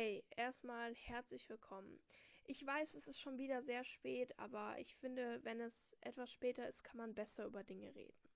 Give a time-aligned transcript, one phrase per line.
[0.00, 1.98] Hey, erstmal herzlich willkommen.
[2.44, 6.68] Ich weiß, es ist schon wieder sehr spät, aber ich finde, wenn es etwas später
[6.68, 8.30] ist, kann man besser über Dinge reden.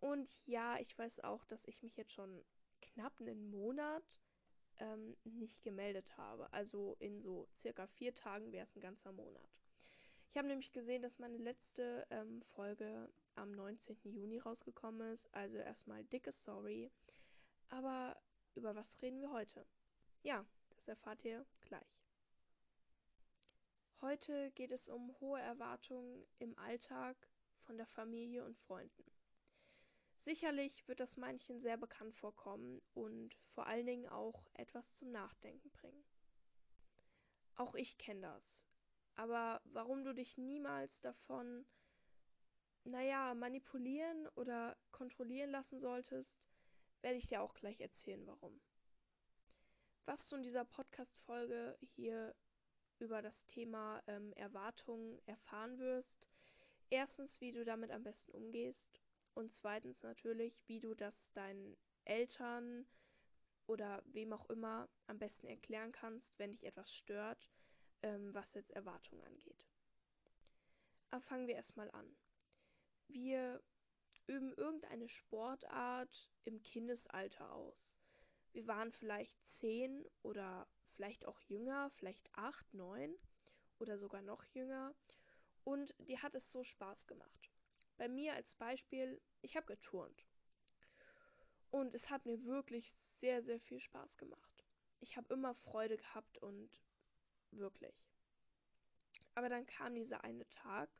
[0.00, 2.44] Und ja, ich weiß auch, dass ich mich jetzt schon
[2.80, 4.02] knapp einen Monat
[4.78, 6.52] ähm, nicht gemeldet habe.
[6.52, 9.60] Also in so circa vier Tagen wäre es ein ganzer Monat.
[10.30, 13.98] Ich habe nämlich gesehen, dass meine letzte ähm, Folge am 19.
[14.02, 15.32] Juni rausgekommen ist.
[15.32, 16.90] Also erstmal dicke Sorry.
[17.68, 18.20] Aber
[18.56, 19.64] über was reden wir heute?
[20.24, 20.44] Ja,
[20.82, 22.02] das erfahrt ihr gleich.
[24.00, 27.16] Heute geht es um hohe Erwartungen im Alltag
[27.60, 29.04] von der Familie und Freunden.
[30.16, 35.70] Sicherlich wird das manchen sehr bekannt vorkommen und vor allen Dingen auch etwas zum Nachdenken
[35.70, 36.04] bringen.
[37.54, 38.66] Auch ich kenne das.
[39.14, 41.64] Aber warum du dich niemals davon,
[42.82, 46.40] naja, manipulieren oder kontrollieren lassen solltest,
[47.02, 48.60] werde ich dir auch gleich erzählen, warum
[50.06, 52.34] was du in dieser Podcast-Folge hier
[52.98, 56.28] über das Thema ähm, Erwartungen erfahren wirst.
[56.90, 59.00] Erstens, wie du damit am besten umgehst.
[59.34, 62.86] Und zweitens natürlich, wie du das deinen Eltern
[63.66, 67.50] oder wem auch immer am besten erklären kannst, wenn dich etwas stört,
[68.02, 69.66] ähm, was jetzt Erwartungen angeht.
[71.10, 72.16] Aber fangen wir erstmal an.
[73.08, 73.62] Wir
[74.26, 77.98] üben irgendeine Sportart im Kindesalter aus.
[78.52, 83.16] Wir waren vielleicht zehn oder vielleicht auch jünger, vielleicht acht, neun
[83.78, 84.94] oder sogar noch jünger.
[85.64, 87.50] Und die hat es so Spaß gemacht.
[87.96, 90.26] Bei mir als Beispiel, ich habe geturnt.
[91.70, 94.64] Und es hat mir wirklich sehr, sehr viel Spaß gemacht.
[95.00, 96.68] Ich habe immer Freude gehabt und
[97.50, 97.94] wirklich.
[99.34, 100.90] Aber dann kam dieser eine Tag,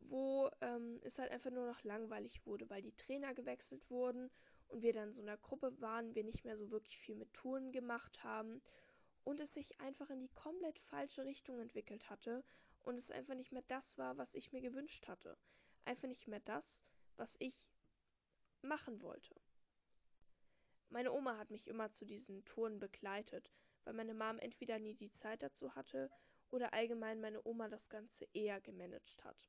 [0.00, 4.30] wo ähm, es halt einfach nur noch langweilig wurde, weil die Trainer gewechselt wurden
[4.68, 7.72] und wir dann so einer Gruppe waren, wir nicht mehr so wirklich viel mit Touren
[7.72, 8.62] gemacht haben
[9.24, 12.44] und es sich einfach in die komplett falsche Richtung entwickelt hatte
[12.82, 15.36] und es einfach nicht mehr das war, was ich mir gewünscht hatte.
[15.84, 16.84] Einfach nicht mehr das,
[17.16, 17.70] was ich
[18.62, 19.34] machen wollte.
[20.88, 23.50] Meine Oma hat mich immer zu diesen Touren begleitet,
[23.84, 26.10] weil meine Mom entweder nie die Zeit dazu hatte
[26.50, 29.48] oder allgemein meine Oma das Ganze eher gemanagt hat.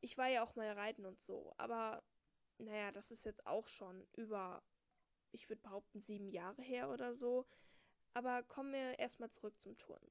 [0.00, 2.02] Ich war ja auch mal reiten und so, aber
[2.58, 4.62] naja, das ist jetzt auch schon über,
[5.32, 7.46] ich würde behaupten, sieben Jahre her oder so.
[8.12, 10.10] Aber kommen wir erstmal zurück zum Turnen.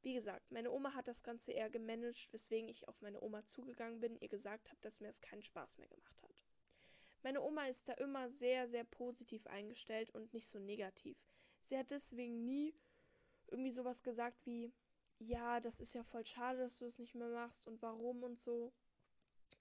[0.00, 4.00] Wie gesagt, meine Oma hat das Ganze eher gemanagt, weswegen ich auf meine Oma zugegangen
[4.00, 6.42] bin, ihr gesagt habe, dass mir es keinen Spaß mehr gemacht hat.
[7.22, 11.16] Meine Oma ist da immer sehr, sehr positiv eingestellt und nicht so negativ.
[11.60, 12.74] Sie hat deswegen nie
[13.46, 14.72] irgendwie sowas gesagt wie,
[15.18, 18.38] ja, das ist ja voll schade, dass du es nicht mehr machst und warum und
[18.38, 18.72] so.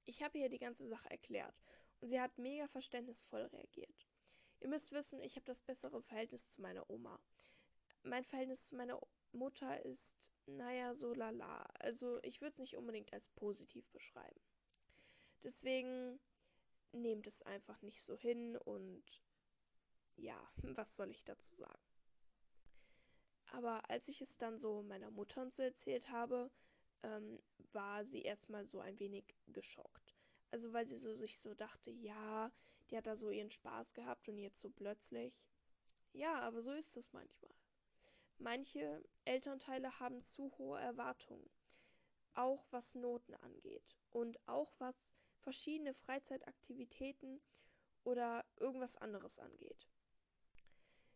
[0.05, 1.53] Ich habe ihr die ganze Sache erklärt
[2.01, 4.07] Sie hat mega verständnisvoll reagiert.
[4.59, 7.19] Ihr müsst wissen, ich habe das bessere Verhältnis zu meiner Oma.
[8.03, 8.99] Mein Verhältnis zu meiner
[9.31, 11.63] Mutter ist, naja, so lala.
[11.79, 14.39] Also ich würde es nicht unbedingt als positiv beschreiben.
[15.43, 16.19] Deswegen
[16.91, 19.03] nehmt es einfach nicht so hin und
[20.17, 20.39] ja,
[20.77, 21.81] was soll ich dazu sagen?
[23.51, 26.49] Aber als ich es dann so meiner Mutter und so erzählt habe,
[27.03, 27.39] ähm,
[27.73, 30.00] war sie erstmal so ein wenig geschockt.
[30.51, 32.51] Also weil sie so sich so dachte, ja,
[32.89, 35.47] die hat da so ihren Spaß gehabt und jetzt so plötzlich.
[36.13, 37.53] Ja, aber so ist das manchmal.
[38.37, 41.49] Manche Elternteile haben zu hohe Erwartungen,
[42.33, 47.39] auch was Noten angeht und auch was verschiedene Freizeitaktivitäten
[48.03, 49.87] oder irgendwas anderes angeht.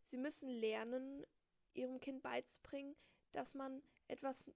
[0.03, 1.25] Sie müssen lernen,
[1.73, 2.95] ihrem Kind beizubringen,
[3.31, 4.51] dass man etwas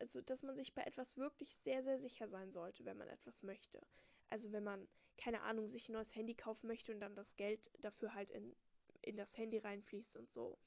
[0.00, 3.42] also dass man sich bei etwas wirklich sehr, sehr sicher sein sollte, wenn man etwas
[3.42, 3.80] möchte.
[4.28, 7.70] Also wenn man, keine Ahnung, sich ein neues Handy kaufen möchte und dann das Geld
[7.80, 8.54] dafür halt in,
[9.02, 10.58] in das Handy reinfließt und so.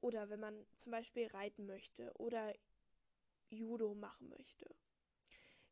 [0.00, 2.52] Oder wenn man zum Beispiel reiten möchte oder
[3.50, 4.66] Judo machen möchte.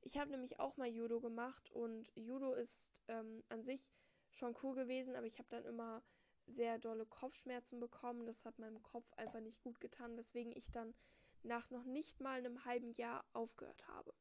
[0.03, 3.93] Ich habe nämlich auch mal Judo gemacht und Judo ist ähm, an sich
[4.31, 6.03] schon cool gewesen, aber ich habe dann immer
[6.47, 8.27] sehr dolle Kopfschmerzen bekommen.
[8.27, 10.95] Das hat meinem Kopf einfach nicht gut getan, weswegen ich dann
[11.45, 14.15] nach noch nicht mal einem halben Jahr aufgehört habe.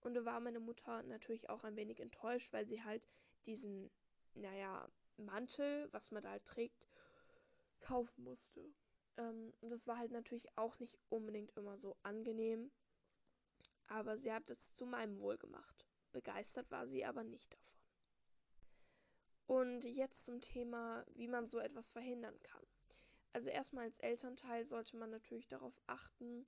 [0.00, 3.06] Und da war meine Mutter natürlich auch ein wenig enttäuscht, weil sie halt
[3.46, 3.90] diesen,
[4.34, 6.88] naja, Mantel, was man da halt trägt,
[7.80, 8.64] kaufen musste.
[9.16, 12.70] Ähm, und das war halt natürlich auch nicht unbedingt immer so angenehm.
[13.88, 15.86] Aber sie hat es zu meinem Wohl gemacht.
[16.12, 17.80] Begeistert war sie aber nicht davon.
[19.46, 22.66] Und jetzt zum Thema, wie man so etwas verhindern kann.
[23.32, 26.46] Also erstmal als Elternteil sollte man natürlich darauf achten,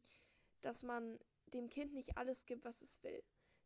[0.62, 3.22] dass man dem Kind nicht alles gibt, was es will.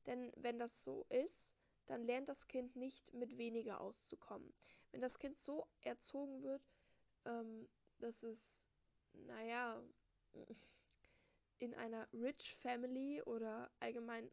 [0.06, 1.56] Denn wenn das so ist,
[1.86, 4.52] dann lernt das Kind nicht mit weniger auszukommen.
[4.90, 6.62] Wenn das Kind so erzogen wird,
[7.24, 7.68] ähm,
[7.98, 8.66] dass es,
[9.12, 9.82] naja,
[11.58, 14.30] in einer Rich Family oder allgemein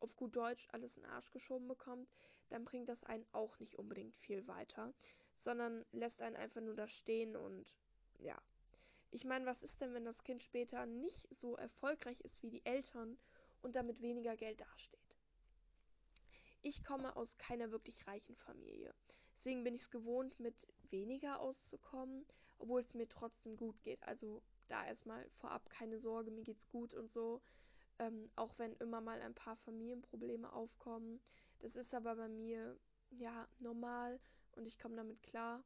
[0.00, 2.08] auf gut Deutsch alles in den Arsch geschoben bekommt,
[2.48, 4.94] dann bringt das einen auch nicht unbedingt viel weiter,
[5.42, 7.76] sondern lässt einen einfach nur da stehen und
[8.18, 8.36] ja.
[9.10, 12.64] Ich meine, was ist denn, wenn das Kind später nicht so erfolgreich ist wie die
[12.64, 13.16] Eltern
[13.62, 15.16] und damit weniger Geld dasteht?
[16.62, 18.92] Ich komme aus keiner wirklich reichen Familie.
[19.34, 22.26] Deswegen bin ich es gewohnt, mit weniger auszukommen,
[22.58, 24.02] obwohl es mir trotzdem gut geht.
[24.02, 27.42] Also da erstmal vorab keine Sorge, mir geht's gut und so.
[27.98, 31.20] Ähm, auch wenn immer mal ein paar Familienprobleme aufkommen.
[31.60, 32.78] Das ist aber bei mir
[33.10, 34.18] ja normal
[34.56, 35.64] und ich komme damit klar.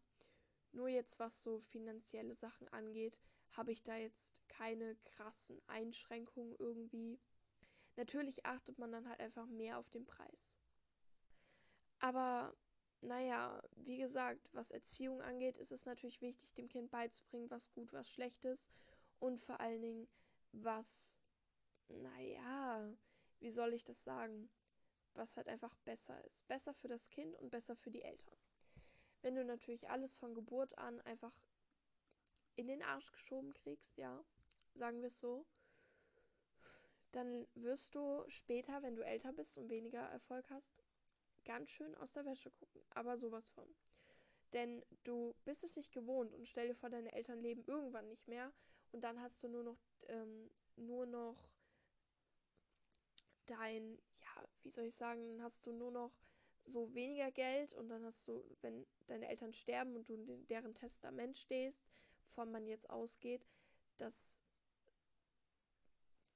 [0.73, 3.19] Nur jetzt, was so finanzielle Sachen angeht,
[3.53, 7.19] habe ich da jetzt keine krassen Einschränkungen irgendwie.
[7.97, 10.57] Natürlich achtet man dann halt einfach mehr auf den Preis.
[11.99, 12.55] Aber
[13.03, 17.93] naja, wie gesagt, was Erziehung angeht, ist es natürlich wichtig, dem Kind beizubringen, was gut,
[17.93, 18.71] was schlecht ist
[19.19, 20.09] und vor allen Dingen,
[20.53, 21.21] was,
[21.89, 22.93] naja,
[23.39, 24.51] wie soll ich das sagen,
[25.15, 26.47] was halt einfach besser ist.
[26.47, 28.37] Besser für das Kind und besser für die Eltern.
[29.22, 31.38] Wenn du natürlich alles von Geburt an einfach
[32.56, 34.25] in den Arsch geschoben kriegst, ja,
[34.75, 35.46] sagen wir es so,
[37.12, 40.82] dann wirst du später, wenn du älter bist und weniger Erfolg hast,
[41.44, 42.82] ganz schön aus der Wäsche gucken.
[42.90, 43.67] Aber sowas von.
[44.52, 48.26] Denn du bist es nicht gewohnt und stell dir vor, deine Eltern leben irgendwann nicht
[48.26, 48.52] mehr
[48.93, 49.78] und dann hast du nur noch,
[50.08, 51.37] ähm, nur noch
[53.46, 56.12] dein, ja, wie soll ich sagen, dann hast du nur noch
[56.65, 60.75] so weniger Geld und dann hast du, wenn deine Eltern sterben und du in deren
[60.75, 61.85] Testament stehst,
[62.27, 63.47] wovon man jetzt ausgeht,
[63.97, 64.41] dass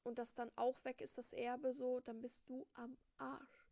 [0.03, 3.65] und das dann auch weg ist, das Erbe so, dann bist du am Arsch.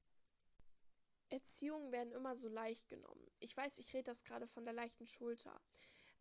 [1.28, 3.30] Erziehungen werden immer so leicht genommen.
[3.38, 5.60] Ich weiß, ich rede das gerade von der leichten Schulter.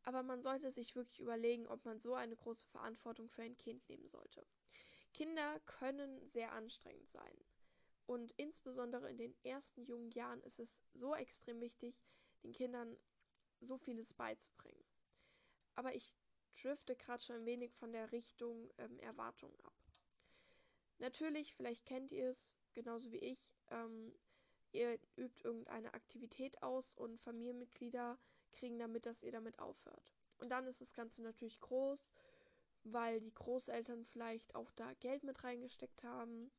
[0.04, 3.88] Aber man sollte sich wirklich überlegen, ob man so eine große Verantwortung für ein Kind
[3.88, 4.45] nehmen sollte.
[5.13, 7.38] Kinder können sehr anstrengend sein.
[8.12, 12.04] Und insbesondere in den ersten jungen Jahren ist es so extrem wichtig,
[12.44, 12.98] den Kindern
[13.62, 14.84] so vieles beizubringen.
[15.75, 16.13] Aber ich
[16.62, 19.74] drifte gerade schon ein wenig von der Richtung ähm, Erwartungen ab.
[20.98, 24.13] Natürlich, vielleicht kennt ihr es genauso wie ich, ähm,
[24.74, 28.19] ihr übt irgendeine Aktivität aus und Familienmitglieder
[28.52, 30.12] kriegen damit, dass ihr damit aufhört.
[30.40, 32.13] Und dann ist das Ganze natürlich groß,
[32.84, 36.52] weil die Großeltern vielleicht auch da Geld mit reingesteckt haben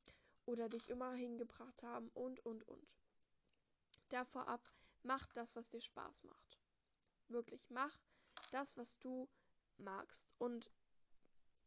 [0.47, 2.87] oder dich immer hingebracht haben und, und, und.
[4.09, 4.73] Davor ab,
[5.03, 6.59] mach das, was dir Spaß macht.
[7.29, 7.99] Wirklich, mach
[8.51, 9.29] das, was du
[9.79, 10.35] magst.
[10.39, 10.71] Und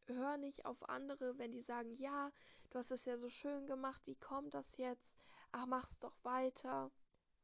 [0.07, 2.31] hör nicht auf andere, wenn die sagen, ja,
[2.69, 5.17] du hast es ja so schön gemacht, wie kommt das jetzt?
[5.51, 6.91] Ach, mach's doch weiter.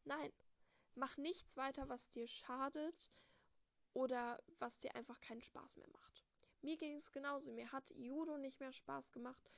[0.04, 0.31] Nein,
[0.95, 3.12] mach nichts weiter, was dir schadet
[3.94, 6.25] oder was dir einfach keinen Spaß mehr macht.
[6.62, 7.51] Mir ging es genauso.
[7.51, 9.50] Mir hat Judo nicht mehr Spaß gemacht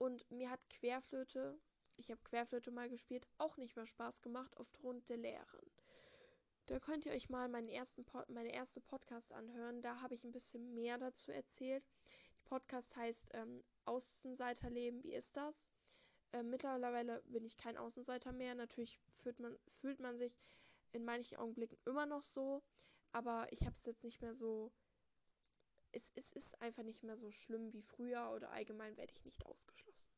[0.00, 1.60] und mir hat Querflöte,
[1.98, 5.70] ich habe Querflöte mal gespielt, auch nicht mehr Spaß gemacht aufgrund der Lehrerin.
[6.66, 9.82] Da könnt ihr euch mal meinen ersten Pod meine erste Podcast anhören.
[9.82, 11.84] Da habe ich ein bisschen mehr dazu erzählt.
[12.38, 15.02] Der Podcast heißt ähm, Außenseiterleben.
[15.04, 15.68] Wie ist das?
[16.32, 18.54] Äh, mittlerweile bin ich kein Außenseiter mehr.
[18.54, 20.38] Natürlich fühlt man, fühlt man sich
[20.92, 22.62] in manchen Augenblicken immer noch so.
[23.12, 24.72] Aber ich habe es jetzt nicht mehr so.
[25.92, 29.44] Es, es ist einfach nicht mehr so schlimm wie früher oder allgemein werde ich nicht
[29.46, 30.12] ausgeschlossen.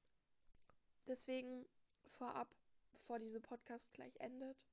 [1.06, 1.66] Deswegen
[2.06, 2.48] vorab,
[2.92, 4.66] bevor diese Podcast gleich endet,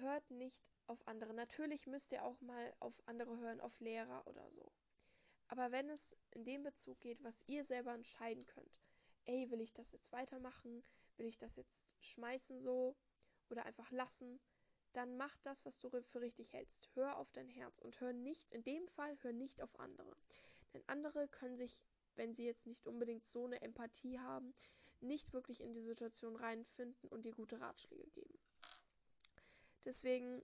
[0.00, 1.34] hört nicht auf andere.
[1.34, 4.72] Natürlich müsst ihr auch mal auf andere hören, auf Lehrer oder so.
[5.48, 8.78] Aber wenn es in dem Bezug geht, was ihr selber entscheiden könnt,
[9.24, 10.82] ey, will ich das jetzt weitermachen?
[11.16, 12.96] Will ich das jetzt schmeißen so
[13.48, 14.40] oder einfach lassen?
[14.92, 16.88] Dann mach das, was du für richtig hältst.
[16.94, 20.16] Hör auf dein Herz und hör nicht, in dem Fall, hör nicht auf andere.
[20.74, 21.84] Denn andere können sich,
[22.16, 24.52] wenn sie jetzt nicht unbedingt so eine Empathie haben,
[25.00, 28.38] nicht wirklich in die Situation reinfinden und dir gute Ratschläge geben.
[29.84, 30.42] Deswegen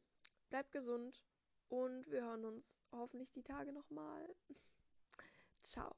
[0.49, 1.25] bleib gesund
[1.69, 4.35] und wir hören uns hoffentlich die Tage nochmal.
[5.63, 5.95] Ciao.